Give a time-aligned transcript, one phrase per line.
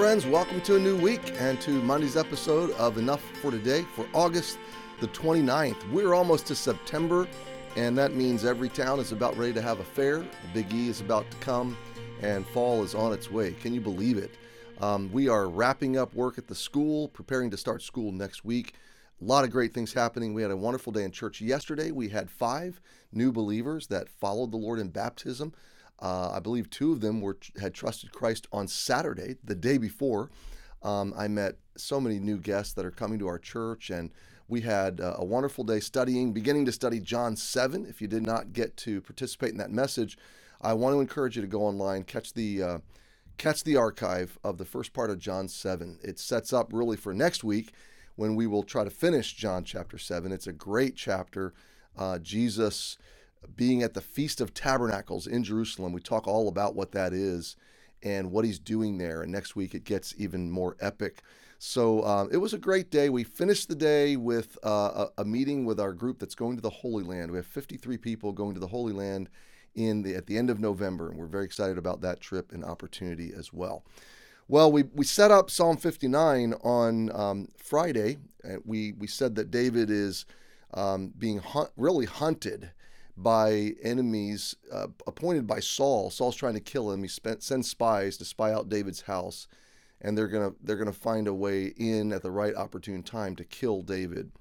[0.00, 0.24] friends.
[0.24, 4.56] Welcome to a new week and to Monday's episode of Enough for Today for August
[4.98, 5.90] the 29th.
[5.90, 7.28] We're almost to September,
[7.76, 10.20] and that means every town is about ready to have a fair.
[10.20, 11.76] The Big E is about to come,
[12.22, 13.52] and fall is on its way.
[13.52, 14.30] Can you believe it?
[14.80, 18.76] Um, we are wrapping up work at the school, preparing to start school next week.
[19.20, 20.32] A lot of great things happening.
[20.32, 21.90] We had a wonderful day in church yesterday.
[21.90, 22.80] We had five
[23.12, 25.52] new believers that followed the Lord in baptism.
[26.00, 30.30] Uh, I believe two of them were had trusted Christ on Saturday, the day before.
[30.82, 34.10] Um, I met so many new guests that are coming to our church, and
[34.48, 37.86] we had uh, a wonderful day studying, beginning to study John 7.
[37.86, 40.16] If you did not get to participate in that message,
[40.60, 42.78] I want to encourage you to go online, catch the uh,
[43.36, 45.98] catch the archive of the first part of John 7.
[46.02, 47.72] It sets up really for next week
[48.16, 50.32] when we will try to finish John chapter 7.
[50.32, 51.54] It's a great chapter.
[51.96, 52.98] Uh, Jesus
[53.56, 55.92] being at the Feast of Tabernacles in Jerusalem.
[55.92, 57.56] We talk all about what that is
[58.02, 59.22] and what he's doing there.
[59.22, 61.22] And next week it gets even more epic.
[61.58, 63.10] So uh, it was a great day.
[63.10, 66.62] We finished the day with uh, a, a, meeting with our group that's going to
[66.62, 67.30] the Holy Land.
[67.30, 69.28] We have 53 people going to the Holy Land
[69.74, 72.64] in the, at the end of November, and we're very excited about that trip and
[72.64, 73.84] opportunity as well.
[74.48, 78.16] Well, we, we set up Psalm 59 on um, Friday.
[78.42, 80.26] And we, we said that David is
[80.74, 82.70] um, being hunt, really hunted
[83.16, 86.10] by enemies uh, appointed by Saul.
[86.10, 87.02] Saul's trying to kill him.
[87.02, 89.48] He spent, sends spies to spy out David's house,
[90.00, 93.44] and they're gonna they're gonna find a way in at the right opportune time to
[93.44, 94.32] kill David.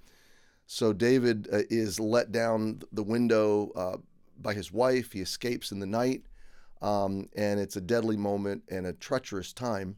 [0.65, 3.97] So David uh, is let down the window uh,
[4.39, 5.11] by his wife.
[5.11, 6.23] He escapes in the night,
[6.81, 9.95] um, and it's a deadly moment and a treacherous time.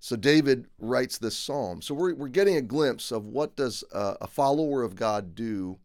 [0.00, 1.82] So David writes this psalm.
[1.82, 5.78] So we're, we're getting a glimpse of what does a follower of God do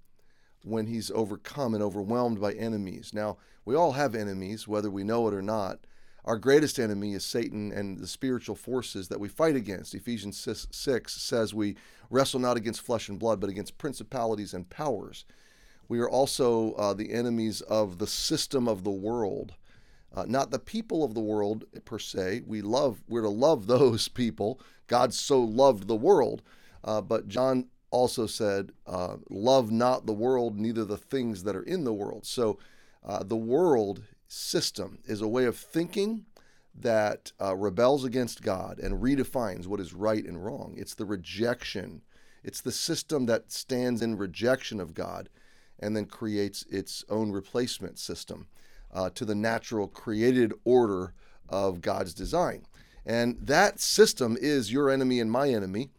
[0.63, 3.11] when he's overcome and overwhelmed by enemies.
[3.13, 5.79] Now, we all have enemies, whether we know it or not.
[6.25, 9.93] Our greatest enemy is Satan and the spiritual forces that we fight against.
[9.93, 11.75] Ephesians 6 says we
[12.09, 15.25] wrestle not against flesh and blood, but against principalities and powers.
[15.89, 19.53] We are also uh, the enemies of the system of the world,
[20.15, 22.43] uh, not the people of the world per se.
[22.45, 24.61] We love, we're to love those people.
[24.87, 26.41] God so loved the world.
[26.85, 31.63] Uh, but John also said, uh, Love not the world, neither the things that are
[31.63, 32.25] in the world.
[32.25, 32.57] So
[33.05, 36.25] uh, the world system is a way of thinking
[36.75, 40.73] that uh, rebels against God and redefines what is right and wrong.
[40.75, 42.01] It's the rejection,
[42.43, 45.29] it's the system that stands in rejection of God
[45.79, 48.47] and then creates its own replacement system
[48.91, 51.13] uh, to the natural created order
[51.47, 52.65] of God's design.
[53.05, 55.91] And that system is your enemy and my enemy.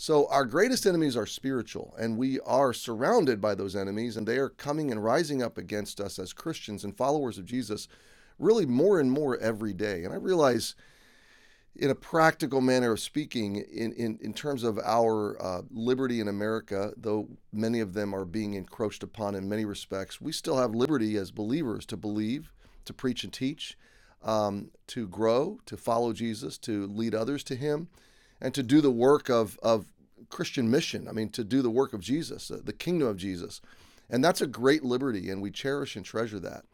[0.00, 4.36] So, our greatest enemies are spiritual, and we are surrounded by those enemies, and they
[4.36, 7.88] are coming and rising up against us as Christians and followers of Jesus
[8.38, 10.04] really more and more every day.
[10.04, 10.76] And I realize,
[11.74, 16.28] in a practical manner of speaking, in, in, in terms of our uh, liberty in
[16.28, 20.76] America, though many of them are being encroached upon in many respects, we still have
[20.76, 22.52] liberty as believers to believe,
[22.84, 23.76] to preach and teach,
[24.22, 27.88] um, to grow, to follow Jesus, to lead others to Him
[28.40, 29.86] and to do the work of, of
[30.28, 31.08] Christian mission.
[31.08, 33.60] I mean, to do the work of Jesus, the kingdom of Jesus.
[34.10, 36.64] And that's a great liberty, and we cherish and treasure that.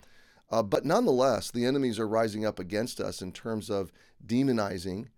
[0.50, 3.91] Uh, but nonetheless, the enemies are rising up against us in terms of
[4.25, 5.08] demonizing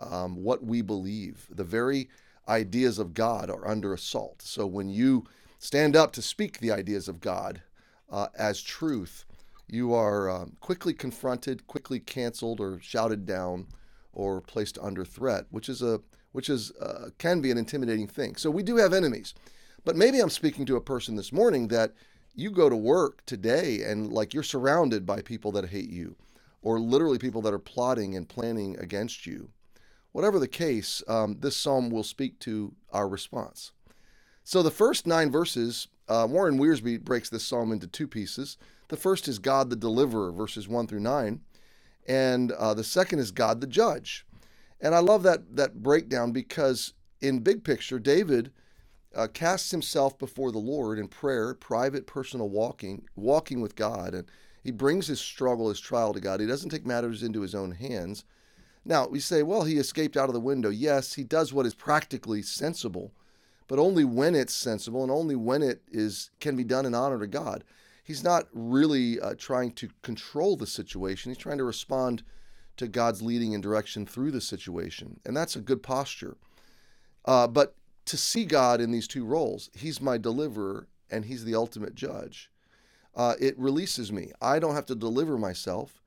[0.00, 1.46] um, what we believe.
[1.50, 2.08] The very
[2.48, 4.42] ideas of God are under assault.
[4.42, 5.24] So when you
[5.58, 7.62] stand up to speak the ideas of God
[8.10, 9.24] uh, as truth,
[9.68, 13.66] you are um, quickly confronted, quickly canceled, or shouted down
[14.12, 16.00] or placed under threat, which is a
[16.32, 18.36] which is uh, can be an intimidating thing.
[18.36, 19.34] So we do have enemies.
[19.84, 21.92] But maybe I'm speaking to a person this morning that
[22.34, 26.16] you go to work today and like you're surrounded by people that hate you
[26.62, 29.50] or literally people that are plotting and planning against you.
[30.12, 33.72] Whatever the case, um, this psalm will speak to our response.
[34.44, 38.56] So the first nine verses, uh, Warren Wiersbe breaks this psalm into two pieces.
[38.88, 41.40] The first is God the deliverer, verses 1 through 9
[42.06, 44.26] and uh, the second is God the judge.
[44.80, 48.52] And I love that that breakdown because in big picture, David
[49.14, 54.26] uh, casts himself before the Lord in prayer, private, personal walking, walking with God, and
[54.64, 56.40] he brings his struggle, his trial to God.
[56.40, 58.24] He doesn't take matters into his own hands.
[58.84, 60.70] Now we say, well, he escaped out of the window.
[60.70, 63.12] Yes, he does what is practically sensible,
[63.68, 67.20] but only when it's sensible and only when it is can be done in honor
[67.20, 67.62] to God
[68.02, 71.30] he's not really uh, trying to control the situation.
[71.30, 72.22] He's trying to respond
[72.76, 75.20] to God's leading and direction through the situation.
[75.24, 76.36] And that's a good posture.
[77.24, 77.76] Uh, but
[78.06, 82.50] to see God in these two roles, he's my deliverer and he's the ultimate judge.
[83.14, 84.32] Uh, it releases me.
[84.40, 86.02] I don't have to deliver myself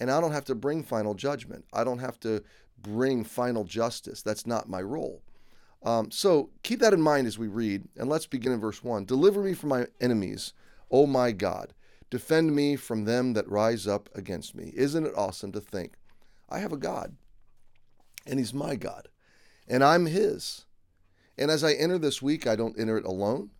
[0.00, 1.64] and I don't have to bring final judgment.
[1.72, 2.42] I don't have to
[2.82, 4.22] bring final justice.
[4.22, 5.22] That's not my role.
[5.82, 9.04] Um, so keep that in mind as we read, and let's begin in verse 1.
[9.04, 10.52] Deliver me from my enemies,
[10.90, 11.74] O my God.
[12.10, 14.72] Defend me from them that rise up against me.
[14.74, 15.94] Isn't it awesome to think
[16.48, 17.16] I have a God,
[18.26, 19.08] and He's my God,
[19.66, 20.64] and I'm His.
[21.36, 23.50] And as I enter this week, I don't enter it alone.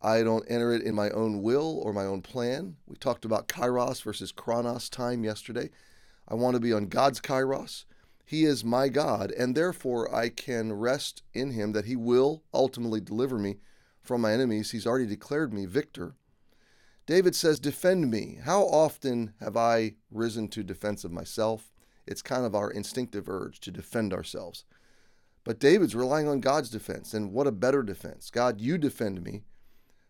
[0.00, 2.76] I don't enter it in my own will or my own plan.
[2.86, 5.70] We talked about kairos versus chronos time yesterday.
[6.28, 7.84] I want to be on God's kairos.
[8.24, 13.00] He is my God, and therefore I can rest in Him that He will ultimately
[13.00, 13.56] deliver me
[14.02, 14.70] from my enemies.
[14.70, 16.14] He's already declared me victor.
[17.08, 18.38] David says, Defend me.
[18.44, 21.72] How often have I risen to defense of myself?
[22.06, 24.64] It's kind of our instinctive urge to defend ourselves.
[25.42, 28.28] But David's relying on God's defense, and what a better defense.
[28.28, 29.44] God, you defend me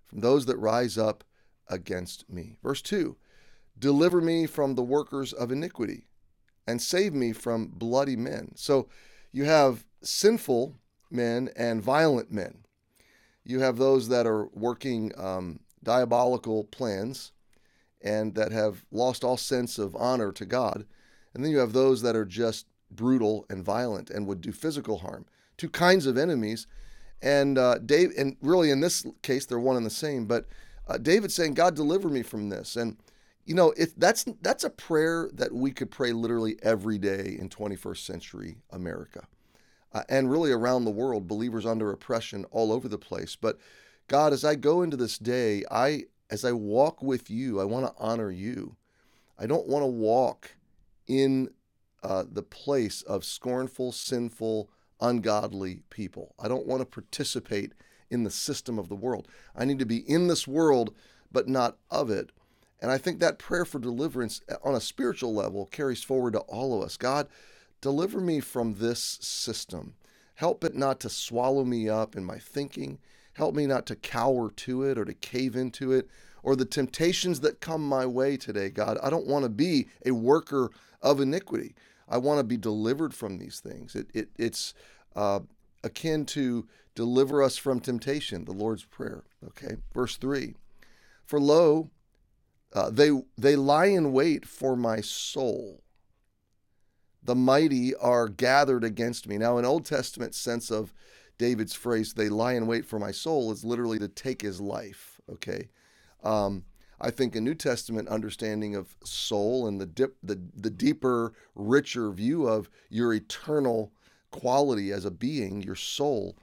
[0.07, 1.23] from those that rise up
[1.69, 2.57] against me.
[2.65, 3.17] Verse 2
[3.79, 6.09] Deliver me from the workers of iniquity
[6.67, 8.51] and save me from bloody men.
[8.57, 8.89] So
[9.31, 10.75] you have sinful
[11.13, 12.65] men and violent men.
[13.45, 17.33] You have those that are working um, diabolical plans
[18.01, 20.85] and that have lost all sense of honor to God.
[21.35, 24.99] And then you have those that are just brutal and violent and would do physical
[24.99, 25.27] harm.
[25.57, 26.67] Two kinds of enemies.
[27.21, 30.27] And uh, Dave, and really in this case, they're one and the same.
[30.27, 30.47] But
[30.87, 32.77] uh, David's saying, God, deliver me from this.
[32.77, 32.97] And
[33.45, 37.49] you know, if that's that's a prayer that we could pray literally every day in
[37.49, 39.27] 21st century America,
[39.95, 43.37] uh, and really around the world, believers under oppression all over the place.
[43.37, 43.59] But
[44.09, 47.87] God, as I go into this day, I as I walk with you, I want
[47.87, 48.77] to honor you.
[49.39, 50.57] I don't want to walk
[51.07, 51.51] in
[52.03, 54.69] uh, the place of scornful, sinful,
[55.01, 56.35] ungodly people.
[56.39, 57.73] I don't want to participate
[58.11, 59.29] in the system of the world.
[59.57, 60.95] I need to be in this world,
[61.31, 62.31] but not of it.
[62.81, 66.41] And I think that prayer for deliverance uh, on a spiritual level carries forward to
[66.41, 66.97] all of us.
[66.97, 67.29] God,
[67.81, 69.95] deliver me from this system.
[70.35, 72.99] Help it not to swallow me up in my thinking.
[73.39, 76.09] Help me not to cower to it or to cave into it
[76.43, 78.99] or the temptations that come my way today, God.
[79.01, 80.71] I don't want to be a worker
[81.01, 81.77] of iniquity.
[82.09, 83.95] I want to be delivered from these things.
[83.95, 84.75] It, it, it's
[85.15, 85.39] uh,
[85.85, 89.23] akin to deliver us from temptation, the Lord's Prayer.
[89.47, 90.57] Okay, verse 3
[91.25, 91.91] For lo,
[92.73, 95.85] uh, they, they lie in wait for my soul.
[97.23, 99.39] The mighty are gathered against me.
[99.39, 100.93] Now, an Old Testament sense of
[101.39, 105.21] David's phrase, they lie in wait for my soul, is literally to take his life.
[105.31, 105.69] Okay.
[106.23, 106.65] Um,
[107.01, 112.11] I think a New Testament understanding of soul and the dip, the, the deeper, richer
[112.11, 113.93] view of your eternal
[114.31, 116.37] quality as a being, your soul,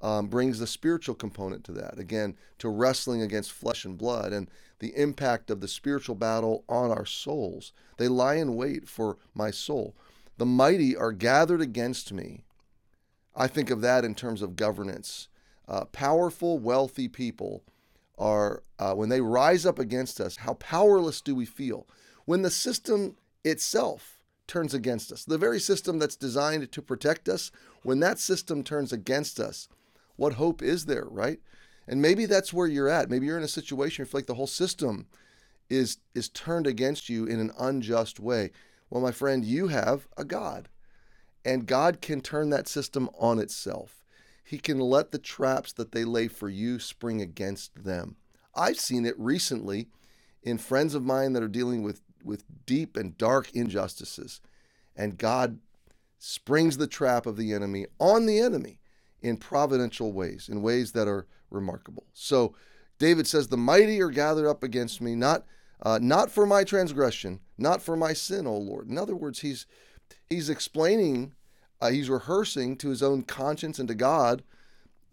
[0.00, 1.98] um, brings the spiritual component to that.
[1.98, 6.90] Again, to wrestling against flesh and blood and the impact of the spiritual battle on
[6.90, 7.72] our souls.
[7.96, 9.94] They lie in wait for my soul.
[10.38, 12.44] The mighty are gathered against me.
[13.34, 15.28] I think of that in terms of governance.
[15.66, 17.62] Uh, powerful, wealthy people
[18.18, 21.86] are, uh, when they rise up against us, how powerless do we feel?
[22.24, 27.50] When the system itself turns against us, the very system that's designed to protect us,
[27.82, 29.68] when that system turns against us,
[30.16, 31.38] what hope is there, right?
[31.86, 33.08] And maybe that's where you're at.
[33.08, 35.06] Maybe you're in a situation where you feel like the whole system
[35.70, 38.50] is is turned against you in an unjust way.
[38.90, 40.68] Well, my friend, you have a God.
[41.44, 44.04] And God can turn that system on itself.
[44.44, 48.16] He can let the traps that they lay for you spring against them.
[48.54, 49.88] I've seen it recently
[50.42, 54.40] in friends of mine that are dealing with, with deep and dark injustices.
[54.96, 55.58] And God
[56.18, 58.80] springs the trap of the enemy on the enemy
[59.20, 62.06] in providential ways, in ways that are remarkable.
[62.12, 62.54] So
[62.98, 65.44] David says, The mighty are gathered up against me, not,
[65.82, 68.88] uh, not for my transgression, not for my sin, O Lord.
[68.88, 69.66] In other words, he's,
[70.28, 71.34] he's explaining,
[71.80, 74.42] uh, he's rehearsing to his own conscience and to God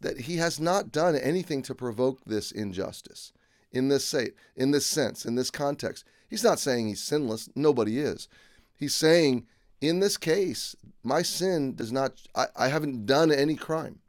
[0.01, 3.31] that he has not done anything to provoke this injustice
[3.71, 6.05] in this say, in this sense, in this context.
[6.29, 7.49] He's not saying he's sinless.
[7.55, 8.27] Nobody is.
[8.77, 9.45] He's saying
[9.81, 13.99] in this case, my sin does not, I, I haven't done any crime.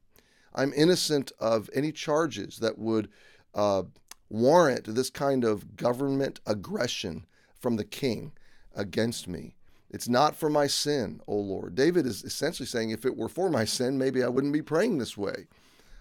[0.54, 3.10] I'm innocent of any charges that would
[3.54, 3.82] uh,
[4.30, 7.26] warrant this kind of government aggression
[7.58, 8.32] from the king
[8.74, 9.55] against me.
[9.90, 11.74] It's not for my sin, O Lord.
[11.74, 14.98] David is essentially saying, if it were for my sin, maybe I wouldn't be praying
[14.98, 15.46] this way.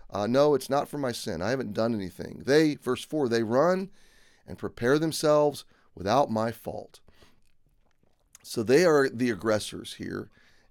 [0.09, 1.41] Uh, no, it's not for my sin.
[1.41, 2.43] I haven't done anything.
[2.45, 3.89] They, verse 4, they run
[4.47, 6.99] and prepare themselves without my fault.
[8.43, 10.29] So they are the aggressors here,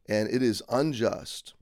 [0.09, 1.55] and it is unjust.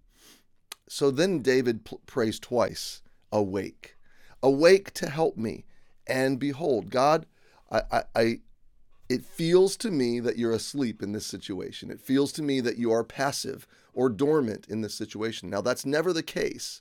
[0.88, 3.00] So then David prays twice
[3.32, 3.96] Awake,
[4.42, 5.64] awake to help me.
[6.06, 7.24] And behold, God,
[7.70, 8.40] I, I, I,
[9.12, 11.90] it feels to me that you're asleep in this situation.
[11.90, 15.50] It feels to me that you are passive or dormant in this situation.
[15.50, 16.80] Now, that's never the case,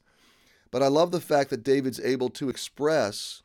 [0.72, 3.44] but I love the fact that David's able to express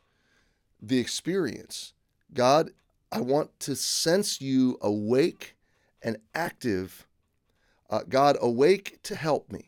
[0.81, 1.91] the experience.
[2.33, 2.69] God,
[3.11, 5.57] I want to sense you awake
[6.01, 7.07] and active.
[7.89, 9.67] Uh, God, awake to help me.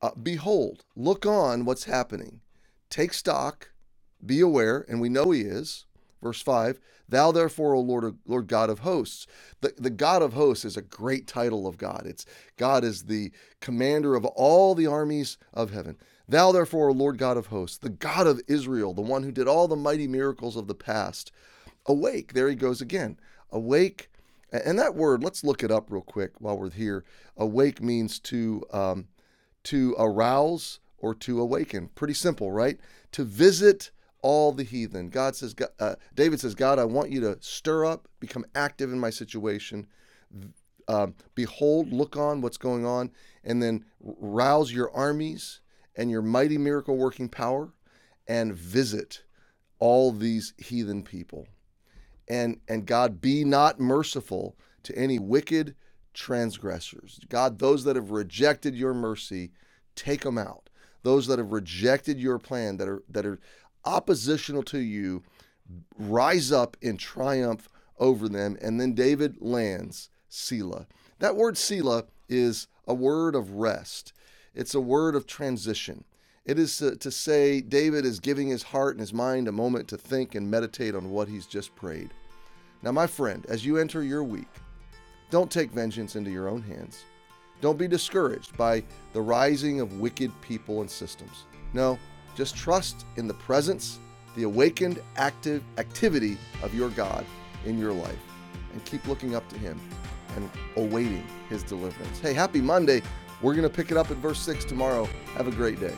[0.00, 2.40] Uh, behold, look on what's happening.
[2.88, 3.72] Take stock,
[4.24, 5.84] be aware, and we know He is.
[6.22, 9.26] Verse 5 Thou therefore, O Lord, Lord God of hosts.
[9.60, 12.04] The, the God of hosts is a great title of God.
[12.06, 12.24] It's
[12.56, 15.96] God is the commander of all the armies of heaven.
[16.28, 19.48] Thou therefore, O Lord God of hosts, the God of Israel, the one who did
[19.48, 21.32] all the mighty miracles of the past.
[21.86, 22.34] Awake.
[22.34, 23.18] There he goes again.
[23.50, 24.10] Awake.
[24.52, 27.04] And that word, let's look it up real quick while we're here.
[27.36, 29.08] Awake means to um,
[29.64, 31.88] to arouse or to awaken.
[31.94, 32.78] Pretty simple, right?
[33.12, 33.90] To visit
[34.22, 35.08] all the heathen.
[35.08, 38.98] God says, uh, David says, God, I want you to stir up, become active in
[38.98, 39.86] my situation.
[40.88, 43.10] Um, behold, look on what's going on,
[43.44, 45.60] and then rouse your armies
[45.96, 47.72] and your mighty miracle working power
[48.26, 49.22] and visit
[49.78, 51.46] all these heathen people.
[52.28, 55.74] And, and God, be not merciful to any wicked
[56.14, 57.20] transgressors.
[57.28, 59.52] God, those that have rejected your mercy,
[59.94, 60.70] take them out.
[61.02, 63.40] Those that have rejected your plan, that are that are
[63.84, 65.22] oppositional to you
[65.98, 67.68] rise up in triumph
[67.98, 68.56] over them.
[68.60, 70.86] And then David lands Selah.
[71.18, 74.12] That word Selah is a word of rest,
[74.54, 76.04] it's a word of transition.
[76.46, 79.88] It is to, to say David is giving his heart and his mind a moment
[79.88, 82.10] to think and meditate on what he's just prayed.
[82.82, 84.48] Now, my friend, as you enter your week,
[85.30, 87.04] don't take vengeance into your own hands.
[87.60, 88.82] Don't be discouraged by
[89.12, 91.44] the rising of wicked people and systems.
[91.74, 91.98] No,
[92.34, 93.98] just trust in the presence,
[94.36, 97.24] the awakened active activity of your God
[97.64, 98.18] in your life
[98.72, 99.80] and keep looking up to him
[100.36, 102.20] and awaiting his deliverance.
[102.20, 103.02] Hey, happy Monday.
[103.42, 105.08] We're going to pick it up at verse 6 tomorrow.
[105.34, 105.94] Have a great day.